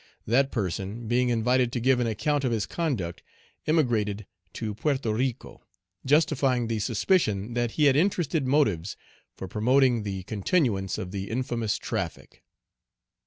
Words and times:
That 0.25 0.51
person, 0.51 1.07
being 1.07 1.29
invited 1.29 1.71
to 1.73 1.79
give 1.79 1.99
an 1.99 2.07
account 2.07 2.43
of 2.43 2.51
his 2.51 2.65
conduct, 2.65 3.21
emigrated 3.67 4.25
to 4.53 4.73
Porto 4.73 5.11
Rico, 5.11 5.57
Page 5.59 6.09
113 6.09 6.09
justifying 6.09 6.67
the 6.67 6.79
suspicion 6.79 7.53
that 7.53 7.73
he 7.73 7.83
had 7.85 7.95
interested 7.95 8.47
motives 8.47 8.97
for 9.35 9.47
promoting 9.47 10.01
the 10.01 10.23
continuance 10.23 10.97
of 10.97 11.11
the 11.11 11.29
infamous 11.29 11.77
traffic. 11.77 12.41